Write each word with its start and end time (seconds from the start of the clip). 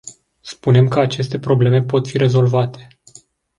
Spunem 0.41 0.87
că 0.87 0.99
aceste 0.99 1.39
probleme 1.39 1.81
pot 1.81 2.07
fi 2.07 2.17
rezolvate. 2.17 2.87